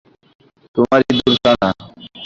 [0.75, 1.69] তোমার ইঁদুর ছানা।